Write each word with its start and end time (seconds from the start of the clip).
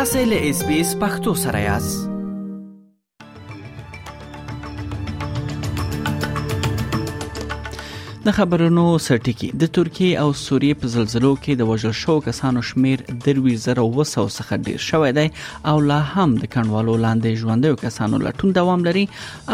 تاسو 0.00 0.18
له 0.26 0.50
اس 0.50 0.60
بي 0.66 0.76
اس 0.80 0.90
پختو 1.00 1.32
سره 1.38 1.60
یاست 1.62 3.24
د 8.26 8.34
خبرونو 8.38 8.84
سرټکی 9.08 9.50
د 9.64 9.72
ترکیه 9.78 10.22
او 10.22 10.28
سوریې 10.44 10.78
په 10.82 10.92
زلزلو 10.94 11.32
کې 11.42 11.58
د 11.62 11.68
وژل 11.72 11.94
شو 12.02 12.16
کسانو 12.30 12.62
شمیر 12.72 13.04
دروي 13.28 13.54
زره 13.68 13.84
وسو 14.00 14.24
څخه 14.38 14.62
ډیر 14.68 14.80
شوې 14.86 15.12
ده 15.20 15.70
او 15.72 15.76
لا 15.94 16.00
هم 16.16 16.34
د 16.44 16.52
کڼوالو 16.58 16.96
لاندې 17.06 17.44
ژوندیو 17.44 17.78
کسانو 17.86 18.22
لټون 18.26 18.58
دوام 18.60 18.88
لري 18.90 19.06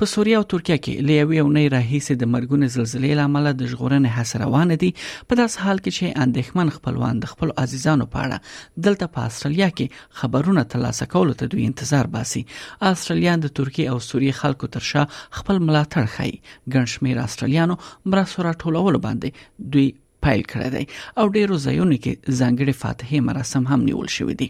په 0.03 0.07
سوریه 0.11 0.37
او 0.37 0.45
ترکیه 0.53 0.77
کې 0.85 1.05
له 1.09 1.17
یوې 1.21 1.41
اونۍ 1.41 1.67
راهیسې 1.73 2.15
د 2.21 2.29
مرګونو 2.35 2.69
زلزلې 2.77 3.11
لامل 3.19 3.45
د 3.59 3.69
ژغورنې 3.73 4.11
حس 4.15 4.31
روان 4.43 4.71
دي 4.83 4.89
په 5.29 5.39
داس 5.41 5.55
حال 5.65 5.79
کې 5.85 5.93
چې 5.97 6.17
اندېښمن 6.25 6.69
خپلوان 6.77 7.21
د 7.25 7.31
خپل 7.35 7.53
عزیزانو 7.65 8.09
په 8.15 8.25
اړه 8.25 8.83
دلته 8.87 9.11
په 9.19 9.29
استرالیا 9.31 9.69
کې 9.77 10.21
خبرونه 10.23 10.67
ترلاسه 10.75 11.09
کولو 11.15 11.39
ته 11.43 11.51
دوی 11.53 11.69
انتظار 11.71 12.11
باسي 12.19 12.45
استرالیان 12.93 13.47
د 13.49 13.55
ترکیه 13.63 13.95
او 13.97 14.03
سوریه 14.11 14.39
خلکو 14.43 14.73
ترشا 14.79 15.07
خپل 15.21 15.63
ملاتړ 15.69 16.13
خي 16.17 16.31
ګڼ 16.77 16.95
شمیر 16.97 17.25
استرالیانو 17.27 17.79
مرستو 17.87 18.47
راټولول 18.49 19.03
باندې 19.07 19.71
دوی 19.77 19.89
پیل 20.27 20.43
کړی 20.53 20.69
دی 20.77 20.85
او 21.21 21.25
ډیرو 21.37 21.57
ځایونو 21.67 21.97
کې 22.03 22.13
ځانګړي 22.41 22.75
فاتحه 22.83 23.19
مراسم 23.31 23.65
هم 23.71 23.81
نیول 23.89 24.09
شوې 24.17 24.35
دي 24.43 24.49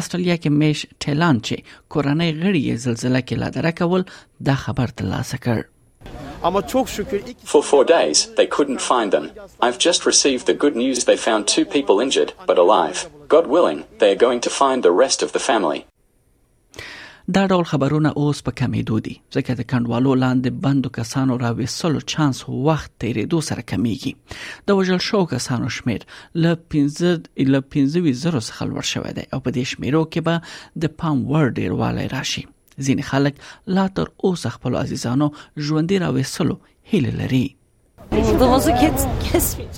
استرالیا 0.00 0.36
کې 0.42 0.50
میش 0.62 0.78
ټیلان 1.06 1.36
چې 1.46 1.54
کورنۍ 1.92 2.30
غړي 2.42 2.62
زلزلہ 2.84 3.22
کې 3.26 3.34
لادر 3.42 3.66
کول 3.80 4.02
دا 4.50 4.54
خبر 4.66 4.88
ترلاسه 5.00 5.38
کړ 5.48 5.58
For 7.52 7.60
four 7.70 7.80
days, 7.96 8.18
they 8.40 8.44
couldn't 8.54 8.84
find 8.92 9.08
them. 9.14 9.24
I've 9.66 9.80
just 9.86 10.00
received 10.10 10.44
the 10.50 10.56
good 10.64 10.76
news 10.82 10.98
they 11.10 11.18
found 11.26 11.42
two 11.52 11.64
people 11.74 12.02
injured, 12.04 12.30
but 12.50 12.58
alive. 12.64 12.98
God 13.34 13.46
willing, 13.54 13.80
they 14.02 14.10
are 14.16 14.22
going 14.26 14.40
to 14.46 14.52
find 14.60 14.80
the 14.88 14.96
rest 15.04 15.18
of 15.28 15.36
the 15.36 15.42
family. 15.50 15.80
دا 17.34 17.46
ډول 17.46 17.64
خبرونه 17.70 18.10
اوس 18.22 18.40
په 18.48 18.52
کمیدو 18.58 18.96
دي 19.06 19.12
ځکه 19.36 19.54
د 19.60 19.64
کندوالو 19.70 20.12
لاندې 20.18 20.60
بندو 20.66 20.90
کسانو 20.98 21.38
را 21.42 21.50
وېسلو 21.60 22.02
چانس 22.12 22.42
وخت 22.68 22.92
تیرې 23.04 23.24
دو 23.32 23.40
سره 23.48 23.64
کمیږي 23.72 24.68
د 24.70 24.78
وژل 24.80 25.00
شو 25.08 25.24
کسانو 25.32 25.72
شمیر 25.78 26.06
ل 26.46 26.54
15 26.76 27.50
ل 27.50 27.62
15 27.72 28.16
زره 28.20 28.44
څخه 28.48 28.68
لوړ 28.70 28.90
شوی 28.92 29.12
دی 29.18 29.26
او 29.32 29.40
په 29.40 29.56
دې 29.56 29.72
شمیرو 29.72 30.04
کې 30.04 30.30
به 30.30 30.86
د 30.86 30.94
پام 31.02 31.26
ور 31.34 31.50
ډیر 31.60 31.76
والی 31.84 32.06
راشي 32.16 32.46
ځین 32.88 33.04
خلک 33.12 33.42
لا 33.78 33.86
تر 34.00 34.12
اوس 34.30 34.46
خپل 34.58 34.80
عزیزانو 34.86 35.32
ژوندۍ 35.66 35.98
را 36.06 36.14
وېسلو 36.18 36.56
هیله 36.94 37.22
لري 37.22 37.44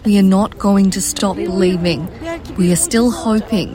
We 0.08 0.14
are 0.22 0.30
not 0.32 0.62
going 0.64 0.88
to 0.96 1.00
stop 1.12 1.36
believing. 1.50 2.02
We 2.58 2.66
are 2.74 2.80
still 2.80 3.08
hoping 3.20 3.70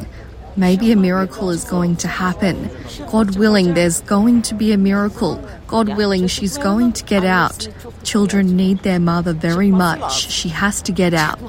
Maybe 0.55 0.91
a 0.91 0.95
miracle 0.95 1.49
is 1.49 1.63
going 1.65 1.95
to 1.95 2.07
happen. 2.07 2.69
God 3.11 3.35
willing, 3.39 3.73
there's 3.73 4.01
going 4.01 4.43
to 4.43 4.53
be 4.55 4.71
a 4.71 4.77
miracle. 4.77 5.41
God 5.67 5.97
willing, 5.97 6.27
she's 6.27 6.57
going 6.59 6.91
to 6.93 7.03
get 7.05 7.23
out. 7.23 7.67
Children 8.03 8.55
need 8.55 8.79
their 8.83 8.99
mother 8.99 9.33
very 9.33 9.71
much. 9.71 10.13
She 10.29 10.49
has 10.49 10.81
to 10.83 10.91
get 10.91 11.13
out. 11.13 11.39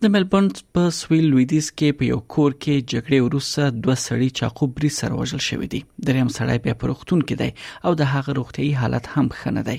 د 0.00 0.06
ملبورن 0.06 0.48
په 0.74 0.90
سویل 0.90 1.24
لویدیز 1.30 1.66
کې 1.80 1.98
په 1.98 2.04
یو 2.06 2.16
کور 2.36 2.52
کې 2.64 2.86
جګړې 2.92 3.20
وروسته 3.26 3.66
دوه 3.82 3.94
سړي 4.04 4.28
چاقو 4.38 4.66
بری 4.78 4.88
سره 4.94 5.18
وژل 5.20 5.42
شوې 5.48 5.68
دي 5.74 5.80
دریم 6.08 6.32
سړی 6.38 6.62
بیا 6.64 6.74
په 6.80 6.90
روغتون 6.90 7.22
کې 7.28 7.38
دی 7.42 7.90
او 7.90 7.94
د 8.00 8.08
هغه 8.14 8.34
روغتي 8.38 8.66
حالت 8.80 9.06
هم 9.12 9.28
ښه 9.36 9.52
نه 9.58 9.62
دی 9.68 9.76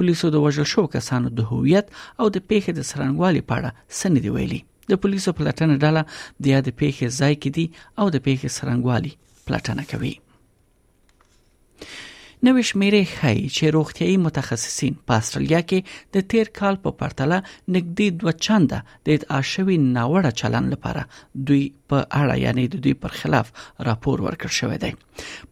پولیسو 0.00 0.32
د 0.36 0.44
وژل 0.48 0.68
شو 0.74 0.86
کسانو 0.98 1.32
د 1.40 1.48
هویت 1.54 1.96
او 2.00 2.28
د 2.34 2.44
پیښې 2.50 2.78
د 2.78 2.90
سرنګوالي 2.90 3.42
په 3.50 3.62
اړه 3.62 3.98
سندې 4.02 4.36
ویلي 4.36 4.62
د 4.90 4.92
پولیسو 5.02 5.30
پلاتنه 5.38 5.74
ډاله 5.84 6.02
د 6.42 6.44
یاد 6.54 6.66
پیښې 6.80 7.06
ځای 7.20 7.34
کې 7.42 7.50
دي 7.56 7.64
او 8.00 8.06
د 8.14 8.16
پیښې 8.26 8.48
سرنګوالي 8.56 9.12
پلاتنه 9.46 9.82
کوي 9.90 10.14
نوې 12.46 12.62
شمیرې 12.70 13.02
ښیي 13.14 13.42
چې 13.56 13.64
روغتيایي 13.76 14.16
متخصصین 14.26 14.94
په 15.10 15.22
استرالیا 15.22 15.60
کې 15.68 15.78
د 16.16 16.24
تیر 16.32 16.46
کال 16.58 16.74
په 16.84 16.90
پرتله 17.02 17.36
نږدې 17.74 18.08
دوه 18.22 18.32
چنده 18.46 18.78
د 19.08 19.14
اتعاشوي 19.18 19.76
ناوړه 19.94 20.32
چلن 20.40 20.64
لپاره 20.72 21.02
دوی 21.46 21.64
په 21.92 21.98
اړه 22.20 22.34
یعنی 22.44 22.64
د 22.74 22.82
دوی 22.86 22.92
پر 23.04 23.12
خلاف 23.20 23.48
راپور 23.88 24.16
ورکړ 24.26 24.50
شوی 24.58 24.78
دی 24.82 24.92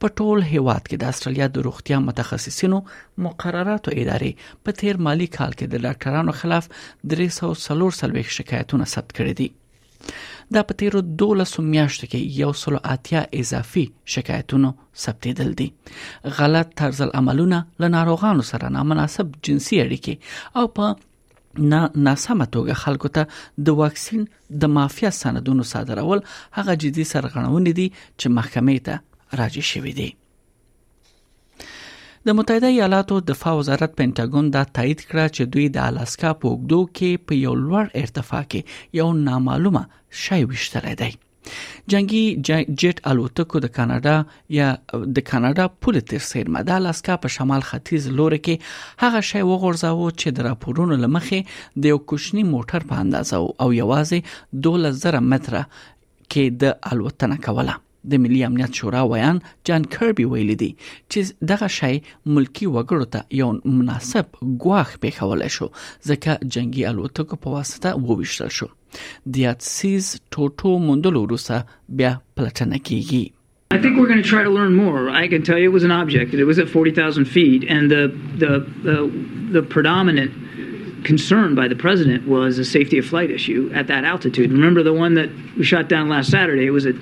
په 0.00 0.14
ټول 0.18 0.38
هیواد 0.52 0.82
کې 0.88 0.96
د 1.04 1.12
استرالیا 1.16 1.48
د 1.54 1.66
روغتیا 1.68 1.98
متخصصینو 2.08 2.82
مقرراتو 3.28 3.96
ادارې 3.96 4.52
په 4.66 4.78
تیر 4.82 5.02
مالی 5.08 5.30
کال 5.38 5.58
کې 5.60 5.72
د 5.72 5.88
ډاکټرانو 5.88 6.36
خلاف 6.42 6.70
340 7.16 8.36
شکایتونه 8.40 8.92
ثبت 8.96 9.18
کړي 9.20 9.34
دي 9.42 9.50
دا 10.54 10.62
په 10.70 10.76
تیرو 10.80 11.00
12 11.22 11.62
میاشتو 11.74 12.08
کې 12.12 12.40
یو 12.40 12.50
سل 12.62 12.76
اتیا 12.94 13.20
اضافي 13.42 13.84
شکایتونو 14.14 14.70
ثبتېدل 15.04 15.52
دي 15.60 15.68
غلط 16.38 16.74
طرز 16.80 17.00
عملونه 17.20 17.60
له 17.84 17.90
ناروغانو 17.96 18.44
سره 18.50 18.72
نامناسب 18.76 19.30
جنسي 19.48 19.76
اړیکې 19.84 20.62
او 20.62 20.70
په 20.78 21.66
نه 21.72 21.80
ناسمه 22.08 22.48
توګه 22.56 22.76
خلکو 22.84 23.12
ته 23.18 23.40
د 23.68 23.78
واکسین 23.82 24.24
د 24.64 24.72
مافیا 24.78 25.12
سندونو 25.20 25.68
صادرول 25.74 26.24
هغه 26.58 26.78
جدي 26.86 27.06
سرغړونې 27.12 27.78
دي 27.82 27.88
چې 28.20 28.34
محکمې 28.40 28.90
ته 28.90 29.40
راجع 29.42 29.64
شوې 29.74 29.96
دي 30.00 30.10
د 32.28 32.32
متحده 32.38 32.68
ایالاتو 32.72 33.16
دفاع 33.28 33.52
وزارت 33.60 33.94
پینټاګون 34.00 34.50
دا 34.56 34.60
تایید 34.78 35.00
کړه 35.06 35.30
چې 35.36 35.46
دوی 35.56 35.64
د 35.76 35.80
الاسکا 35.92 36.30
په 36.44 36.50
اوګدو 36.52 36.76
کې 36.98 37.24
په 37.30 37.38
یو 37.44 37.54
لوړ 37.62 37.88
ارتفاع 38.02 38.42
کې 38.54 39.00
یو 39.00 39.06
نامعلومه 39.22 39.82
شی 40.26 40.38
وشتلې 40.52 40.94
دی 41.02 41.92
جنگي 41.94 42.22
جټ 42.50 43.02
الوتکو 43.14 43.62
د 43.66 43.72
کاناډا 43.80 44.14
یا 44.60 44.68
د 44.74 45.26
کاناډا 45.34 45.68
پولیټر 45.86 46.22
سیرمه 46.30 46.62
د 46.72 46.78
الاسکا 46.82 47.16
په 47.28 47.34
شمال 47.40 47.66
ختیځ 47.72 48.08
لور 48.20 48.38
کې 48.44 49.04
هغه 49.04 49.24
شی 49.34 49.44
وغورځاو 49.50 50.14
چې 50.20 50.38
د 50.40 50.48
راپورونو 50.52 51.00
لمخې 51.06 51.78
د 51.84 51.96
یو 51.96 52.00
کوچني 52.12 52.46
موټر 52.56 52.88
په 52.92 53.04
اندازو 53.06 53.42
او 53.66 53.70
یوازې 53.84 54.58
2000 54.74 55.30
متره 55.34 55.64
کې 55.70 56.60
د 56.64 56.78
الوتنه 56.94 57.40
کوله 57.48 57.82
د 58.10 58.20
ملي 58.22 58.40
امنیت 58.44 58.74
شورا 58.74 59.02
ویان 59.10 59.38
جان 59.68 59.84
کربي 59.96 60.24
ویل 60.30 60.52
دي 60.62 60.68
چې 60.84 61.48
دغه 61.50 61.68
شی 61.78 61.92
ملکی 62.36 62.66
وګړو 62.76 63.06
ته 63.16 63.22
یو 63.40 63.50
مناسب 63.80 64.26
غواخ 64.64 64.90
پیښول 65.04 65.40
شو 65.58 65.68
ځکه 65.76 66.52
جنگي 66.56 66.84
الوتکو 66.92 67.38
په 67.44 67.54
واسطه 67.58 67.92
وویشتل 68.08 68.50
شو 68.58 68.68
د 68.96 69.36
یاتسیز 69.44 70.10
ټوټو 70.18 70.84
مندلو 70.88 71.24
روسه 71.34 71.62
بیا 72.02 72.12
پلټنه 72.40 72.84
کیږي 72.90 73.38
I 73.76 73.80
think 73.82 73.98
we're 73.98 74.08
going 74.08 74.22
to 74.24 74.28
try 74.30 74.40
to 74.46 74.50
learn 74.54 74.72
more. 74.78 75.08
I 75.18 75.20
can 75.32 75.42
tell 75.48 75.58
you 75.60 75.68
it 75.68 75.74
was 75.74 75.84
an 75.88 75.92
object. 75.98 76.34
It 76.44 76.48
was 76.48 76.58
at 76.62 76.68
40,000 76.72 77.24
feet, 77.36 77.62
and 77.76 77.94
the, 77.94 78.00
the, 78.42 78.52
the, 78.88 78.96
the 79.54 79.62
predominant 79.74 80.32
concern 81.06 81.54
by 81.60 81.68
the 81.72 81.78
president 81.84 82.26
was 82.32 82.58
a 82.64 82.66
safety 82.72 82.98
of 83.04 83.08
flight 83.12 83.30
issue 83.38 83.62
at 83.82 83.86
that 83.94 84.04
altitude. 84.10 84.52
Remember 84.58 84.82
the 84.88 84.92
one 85.04 85.14
that 85.20 85.30
we 85.60 85.64
shot 85.70 85.88
down 85.94 86.10
last 86.16 86.30
Saturday? 86.38 86.66
It 86.74 86.76
was 86.80 86.84
at 86.92 86.96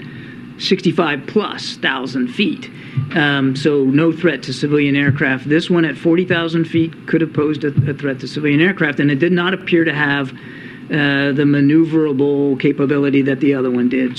65 0.63 1.27
plus 1.27 1.77
thousand 1.81 2.29
feet. 2.29 2.71
Um, 3.17 3.57
so 3.57 3.85
no 3.85 4.13
threat 4.13 4.43
to 4.45 4.53
civilian 4.53 4.95
aircraft. 4.95 5.49
This 5.49 5.71
one 5.71 5.85
at 5.85 5.97
40,000 5.97 6.65
feet 6.65 6.93
could 7.07 7.21
have 7.23 7.33
posed 7.33 7.65
a, 7.65 7.69
a, 7.91 7.95
threat 7.95 8.21
to 8.21 8.29
civilian 8.29 8.61
aircraft, 8.61 9.01
and 9.01 9.11
it 9.11 9.19
did 9.19 9.33
not 9.33 9.55
appear 9.55 9.85
to 9.85 9.93
have 9.95 10.33
uh, 10.33 11.33
the 11.41 11.47
maneuverable 11.57 12.59
capability 12.61 13.23
that 13.23 13.41
the 13.41 13.55
other 13.55 13.71
one 13.71 13.89
did. 13.89 14.11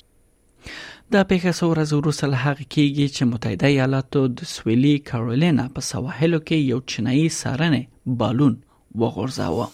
دا 1.13 1.21
پیښه 1.29 1.51
څو 1.55 1.67
ورځې 1.69 1.95
وروسته 1.99 2.27
له 2.33 2.38
هغه 2.41 2.63
کېږي 2.63 3.07
چې 3.15 3.25
متحده 3.29 3.67
ایالاتو 3.69 4.19
د 4.41 4.47
سویلي 4.51 4.91
کارولینا 5.09 5.65
په 5.77 5.85
سواحلو 5.87 6.37
کې 6.49 6.69
یو 6.73 6.77
چینایي 6.94 7.25
سارنې 7.37 8.13
بالون 8.21 8.53
وغورځاوه 9.03 9.65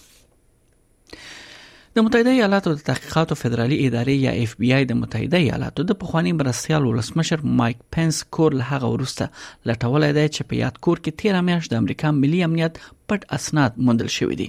د 1.98 2.02
متحده 2.06 2.30
ایالاتو 2.38 2.72
د 2.74 2.82
تحقیقاتو 2.88 3.36
فدرالي 3.38 3.76
ادارې 3.84 4.26
یا 4.26 4.32
اف 4.42 4.50
بی 4.58 4.68
آی 4.74 4.84
د 4.90 4.98
متحده 4.98 5.38
ایالاتو 5.44 5.84
د 5.88 5.96
پخوانی 6.02 6.32
مرستیال 6.40 6.84
ولسمشر 6.88 7.42
مایک 7.60 7.80
پنس 7.96 8.20
کور 8.36 8.56
له 8.58 8.66
هغه 8.72 8.90
ورسته 8.92 9.26
لټولې 9.70 10.18
دی 10.18 10.26
چې 10.34 10.52
په 10.52 10.60
یاد 10.60 10.78
کور 10.88 11.00
کې 11.06 11.32
13 11.40 11.46
میاشت 11.48 11.72
د 11.74 11.80
امریکا 11.84 12.12
ملي 12.20 12.44
امنیت 12.48 12.78
پټ 12.84 13.36
اسناد 13.38 13.80
موندل 13.90 14.12
شوې 14.18 14.38
دي 14.42 14.48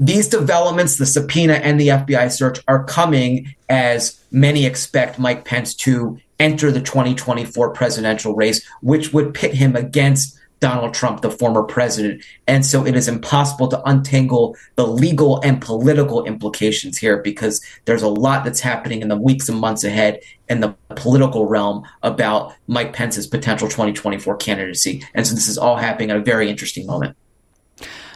these 0.00 0.28
developments, 0.28 0.96
the 0.96 1.06
subpoena 1.06 1.54
and 1.54 1.78
the 1.80 1.88
FBI 1.88 2.30
search, 2.30 2.60
are 2.68 2.84
coming 2.84 3.54
as 3.68 4.18
many 4.30 4.64
expect 4.64 5.18
Mike 5.18 5.44
Pence 5.44 5.74
to 5.74 6.18
enter 6.38 6.70
the 6.70 6.80
2024 6.80 7.70
presidential 7.72 8.34
race, 8.34 8.64
which 8.80 9.12
would 9.12 9.34
pit 9.34 9.54
him 9.54 9.74
against 9.74 10.36
Donald 10.60 10.92
Trump, 10.94 11.20
the 11.22 11.30
former 11.30 11.62
president. 11.62 12.22
And 12.46 12.64
so 12.66 12.84
it 12.86 12.96
is 12.96 13.06
impossible 13.08 13.68
to 13.68 13.82
untangle 13.88 14.56
the 14.76 14.86
legal 14.86 15.40
and 15.42 15.60
political 15.60 16.24
implications 16.24 16.98
here 16.98 17.18
because 17.22 17.60
there's 17.84 18.02
a 18.02 18.08
lot 18.08 18.44
that's 18.44 18.60
happening 18.60 19.00
in 19.00 19.08
the 19.08 19.16
weeks 19.16 19.48
and 19.48 19.58
months 19.58 19.82
ahead 19.84 20.20
in 20.48 20.60
the 20.60 20.74
political 20.96 21.46
realm 21.46 21.84
about 22.02 22.54
Mike 22.66 22.92
Pence's 22.92 23.26
potential 23.26 23.68
2024 23.68 24.36
candidacy. 24.36 25.04
And 25.14 25.26
so 25.26 25.34
this 25.34 25.48
is 25.48 25.58
all 25.58 25.76
happening 25.76 26.10
at 26.10 26.16
a 26.16 26.20
very 26.22 26.48
interesting 26.50 26.86
moment. 26.86 27.16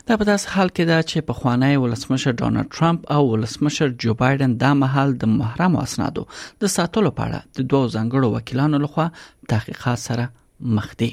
دا 0.06 0.14
په 0.20 0.26
داس 0.28 0.44
حال 0.52 0.70
کې 0.76 0.86
دا 0.90 0.96
چې 1.10 1.24
په 1.26 1.38
خوانی 1.40 1.74
ولسمشر 1.82 2.32
ډونالد 2.38 2.70
ټرمپ 2.76 3.04
او 3.16 3.18
ولسمشر 3.32 3.92
جو 4.04 4.14
بایدن 4.22 4.56
دا 4.62 4.70
مهال 4.80 5.12
د 5.24 5.30
محرم 5.34 5.76
اسنادو 5.82 6.24
د 6.64 6.72
ساتلو 6.76 7.12
په 7.18 7.26
اړه 7.26 7.58
د 7.58 7.68
دوه 7.74 7.90
ځنګړو 7.90 8.32
وکیلانو 8.36 8.80
لخوا 8.86 9.06
تحقیقات 9.52 10.02
سره 10.06 10.24
مخ 10.78 10.88
دي 11.02 11.10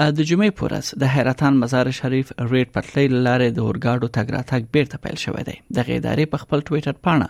د 0.00 0.24
جمعې 0.28 0.52
پورس 0.58 0.86
د 1.00 1.08
حیرتان 1.14 1.56
مزار 1.62 1.88
شریف 1.96 2.28
ریډ 2.50 2.68
پټلۍ 2.76 3.08
لاره 3.24 3.48
د 3.56 3.64
اورګاډو 3.64 4.08
تګ 4.16 4.30
راتګ 4.34 4.68
بیرته 4.76 5.00
پیل 5.06 5.18
شوې 5.24 5.42
ده 5.48 5.56
د 5.78 5.84
غیدارې 5.88 6.28
په 6.34 6.42
خپل 6.44 6.62
ټوئیټر 6.70 6.94
پاڼه 7.08 7.26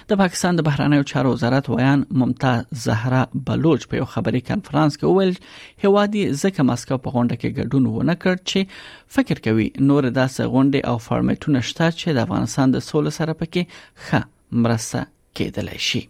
د 0.09 0.19
پاکستان 0.23 0.57
د 0.59 0.67
بهرنیو 0.69 1.07
چارو 1.13 1.31
وزارت 1.35 1.65
ویان 1.71 2.01
ممتاز 2.23 2.61
زهرا 2.87 3.23
بلوچ 3.51 3.81
په 3.93 4.03
یو 4.03 4.07
خبري 4.15 4.41
کانفرنس 4.51 4.93
کې 5.03 5.17
ویل 5.17 5.35
هوادي 5.85 6.23
ځکه 6.43 6.61
ماسکو 6.71 6.99
په 7.07 7.15
غونډه 7.15 7.41
کې 7.41 7.57
ګډون 7.59 7.91
ونه 7.97 8.15
کړ 8.23 8.35
چې 8.51 8.61
فکر 9.19 9.37
کوي 9.47 9.69
نور 9.93 10.03
داسې 10.21 10.51
غونډې 10.53 10.81
او 10.91 10.97
فارمیټونه 11.09 11.59
شته 11.71 11.87
چې 12.01 12.09
د 12.19 12.29
افغانستان 12.29 12.67
د 12.77 12.85
سولې 12.91 13.13
سره 13.21 13.33
پکې 13.41 13.63
ښه 14.05 14.21
مرسته 14.67 15.01
کېدلای 15.41 15.81
شي 15.91 16.03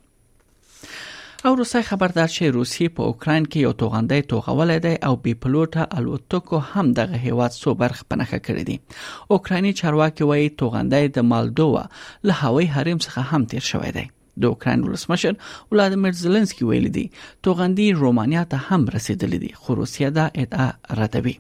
او 1.47 1.55
روسي 1.55 1.83
خبردار 1.83 2.27
شي 2.27 2.49
روسي 2.55 2.87
په 2.95 3.09
اوکرين 3.11 3.45
کې 3.47 3.65
یو 3.67 3.73
توغندې 3.83 4.25
توغولې 4.31 4.79
ده 4.87 4.95
او 5.11 5.19
بي 5.27 5.35
پلوټه 5.43 5.85
الوتکو 6.01 6.61
هم 6.71 6.89
دغه 7.01 7.21
هیواد 7.27 7.53
سو 7.59 7.75
برخ 7.83 8.01
پنهخه 8.09 8.41
کړې 8.49 8.65
دي 8.71 9.37
اوکرایني 9.37 9.73
چارواکي 9.83 10.29
وایي 10.31 10.49
توغندې 10.65 11.15
د 11.19 11.29
مالډووا 11.33 11.85
له 12.31 12.41
هوایي 12.49 12.69
حریم 12.77 12.99
څخه 13.07 13.23
هم 13.31 13.47
تیر 13.55 13.65
شوې 13.71 13.93
ده 13.99 14.05
د 14.47 14.51
اوکرين 14.53 14.85
ولسمشر 14.89 15.39
ولادیمیر 15.75 16.21
زيلنسکي 16.25 16.69
ویلي 16.73 16.95
دي 17.01 17.07
توغندې 17.15 18.05
رومانیا 18.05 18.45
ته 18.53 18.69
هم 18.69 18.91
رسیدلې 18.99 19.43
دي 19.47 19.55
خو 19.65 19.81
روسیا 19.83 20.13
دا 20.21 20.29
ادعا 20.47 20.67
ردوي 21.03 21.37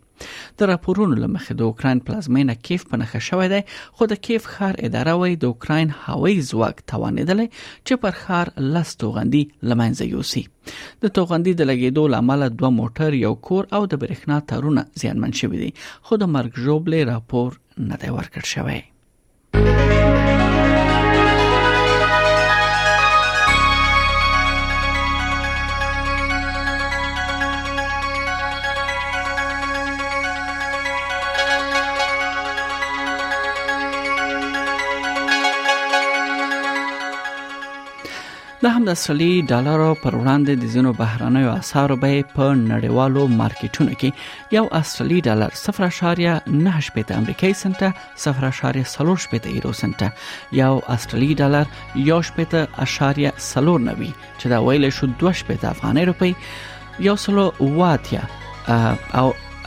د 0.58 0.68
راپورونو 0.70 1.14
لمخې 1.25 1.52
د 1.56 1.61
اوکرين 1.68 1.99
پلازمینه 2.06 2.54
کیف 2.66 2.82
په 2.90 2.94
نخښه 3.00 3.20
شوې 3.28 3.46
ده 3.54 3.61
خو 3.96 4.02
د 4.12 4.14
کیف 4.26 4.42
خار 4.54 4.75
اداره 4.87 5.14
وایي 5.20 5.37
د 5.42 5.44
اوکرين 5.52 5.88
هوایي 6.04 6.40
ځواک 6.50 6.76
توانیدل 6.92 7.40
چې 7.87 7.94
پر 8.02 8.12
خار 8.23 8.46
لستو 8.75 9.06
غندي 9.16 9.42
لمنځه 9.68 10.04
یوسي 10.14 10.44
د 11.02 11.14
توغندي 11.16 11.52
د 11.56 11.62
لګیدو 11.70 12.02
لامل 12.14 12.40
دوه 12.58 12.70
موټر 12.80 13.11
یو 13.26 13.35
کور 13.46 13.62
او 13.76 13.82
د 13.90 13.94
برېښنا 14.02 14.37
تارونه 14.50 14.82
زیانمن 15.00 15.32
شوي 15.40 15.58
دي 15.62 15.70
خو 16.06 16.12
د 16.23 16.35
مرګ 16.35 16.52
جوبلې 16.66 17.00
راپور 17.12 17.49
نه 17.88 17.96
دی 18.02 18.11
ورکړ 18.18 18.42
شوی 18.56 18.80
د 38.88 38.94
سلی 39.02 39.30
ډالرو 39.50 39.86
پر 40.02 40.14
وړاندې 40.16 40.52
د 40.62 40.70
زینو 40.72 40.90
بهرانیو 40.98 41.52
اسعارو 41.60 41.94
به 42.02 42.16
په 42.32 42.48
نړیوالو 42.58 43.22
مارکیټونو 43.38 43.92
کې 44.00 44.56
یو 44.56 44.64
اصلي 44.80 45.18
ډالر 45.26 45.54
0.98 45.60 46.92
پېټ 46.96 47.10
امریکایي 47.20 47.56
سنت 47.62 47.80
0.3 48.24 48.84
پېټ 49.32 49.48
یورو 49.56 49.72
سنت 49.80 50.04
یو 50.60 50.72
اصلي 50.96 51.30
ډالر 51.40 51.72
1.4 52.02 53.80
نوي 53.86 54.10
چې 54.18 54.52
دا 54.54 54.60
ویل 54.68 54.86
شو 54.98 55.08
2 55.24 55.32
پېټ 55.50 55.68
افغاني 55.72 56.04
روپی 56.10 56.30
یو 57.08 57.16
سلو 57.26 57.46
واتیا 57.82 58.24
او 59.22 59.26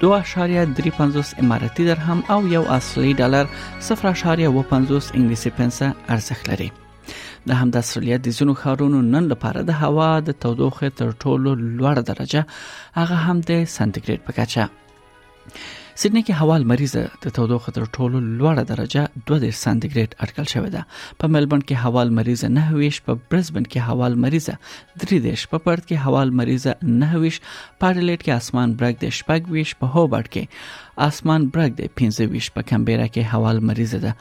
2.53 0.00 1.38
اماراتي 1.38 1.84
درهم 1.84 2.22
او 2.30 2.46
یو 2.48 2.62
اصلي 2.62 3.12
ډالر 3.14 3.46
0.50 3.88 5.14
انګلیسي 5.18 5.50
پنسه 5.58 5.88
ارزښت 6.14 6.48
لري 6.50 6.70
د 7.48 7.58
هم 7.60 7.70
د 7.76 7.80
سولیت 7.92 8.20
د 8.24 8.28
زونو 8.38 8.54
خارونو 8.62 9.00
نن 9.02 9.24
لپاره 9.32 9.62
د 9.68 9.78
هوا 9.82 10.08
د 10.28 10.40
تودوخه 10.44 10.88
تر 11.02 11.10
ټولو 11.24 11.50
لوړ 11.78 11.96
درجه 12.10 12.42
هغه 12.98 13.16
هم 13.26 13.40
د 13.48 13.50
سانتیګریډ 13.76 14.20
په 14.26 14.32
کچه 14.38 14.64
سیدنی 16.00 16.20
کې 16.22 16.38
هوا 16.44 16.54
لمریزه 16.62 17.02
د 17.26 17.32
تودوخه 17.36 17.72
تر 17.76 17.84
ټولو 17.96 18.18
لوړه 18.24 18.62
درجه 18.70 19.02
2 19.18 19.52
سانتیګریډ 19.58 20.16
اټکل 20.24 20.48
شوې 20.54 20.70
ده 20.74 20.80
په 21.22 21.30
ملبورن 21.36 21.62
کې 21.68 21.84
هوا 21.84 22.02
لمریزه 22.08 22.50
نه 22.56 22.80
ویش 22.80 22.98
په 23.06 23.20
برزبن 23.34 23.68
کې 23.74 23.92
هوا 23.92 24.10
لمریزه 24.16 24.56
3 25.04 25.20
دیش 25.26 25.44
په 25.54 25.62
پرت 25.68 25.86
کې 25.86 26.10
هوا 26.10 26.20
لمریزه 26.32 26.74
نه 27.04 27.20
ویش 27.22 27.38
په 27.44 27.94
ډلټ 27.98 28.20
کې 28.24 28.32
اسمان 28.42 28.74
برګ 28.82 29.00
دی 29.04 29.10
شپږ 29.20 29.54
ویش 29.56 29.72
په 29.84 29.94
هوبرټ 29.94 30.34
کې 30.34 31.06
اسمان 31.08 31.48
برګ 31.56 31.78
دی 31.80 31.88
15 32.02 32.28
ویش 32.34 32.50
په 32.58 32.68
کمبيرا 32.72 33.06
کې 33.14 33.36
هوا 33.36 33.54
لمریزه 33.60 34.02
ده 34.04 34.12